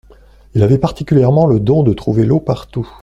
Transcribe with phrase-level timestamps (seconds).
[0.55, 2.89] Il avait particulièrement le don de trouver l'eau partout.